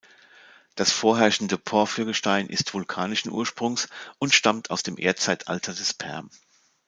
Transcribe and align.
Das 0.73 0.91
vorherrschende 0.91 1.59
Porphyr-Gestein 1.59 2.47
ist 2.49 2.73
vulkanischen 2.73 3.31
Ursprungs 3.31 3.87
und 4.17 4.33
stammt 4.33 4.71
aus 4.71 4.81
dem 4.81 4.97
Erdzeitalter 4.97 5.73
des 5.75 5.93
Perm. 5.93 6.31